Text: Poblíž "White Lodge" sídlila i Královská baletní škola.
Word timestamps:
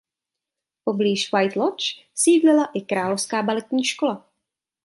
Poblíž 0.83 1.31
"White 1.31 1.55
Lodge" 1.55 2.03
sídlila 2.15 2.65
i 2.73 2.81
Královská 2.81 3.43
baletní 3.43 3.83
škola. 3.83 4.29